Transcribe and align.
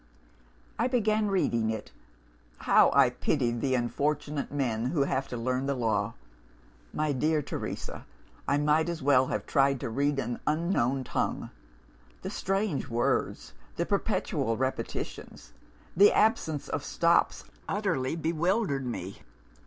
"I 0.79 0.87
began 0.87 1.27
reading 1.27 1.69
it. 1.69 1.91
How 2.61 2.89
I 2.91 3.11
pitied 3.11 3.61
the 3.61 3.75
unfortunate 3.75 4.51
men 4.51 4.85
who 4.87 5.03
have 5.03 5.27
to 5.27 5.37
learn 5.37 5.67
the 5.67 5.75
law! 5.75 6.15
My 6.91 7.11
dear 7.11 7.43
Teresa, 7.43 8.07
I 8.47 8.57
might 8.57 8.89
as 8.89 9.03
well 9.03 9.27
have 9.27 9.45
tried 9.45 9.79
to 9.81 9.91
read 9.91 10.17
an 10.17 10.39
unknown 10.47 11.03
tongue. 11.03 11.51
The 12.23 12.31
strange 12.31 12.89
words, 12.89 13.53
the 13.75 13.85
perpetual 13.85 14.57
repetitions, 14.57 15.53
the 15.95 16.11
absence 16.11 16.67
of 16.67 16.83
stops, 16.83 17.43
utterly 17.69 18.15
bewildered 18.15 18.87
me. 18.87 19.21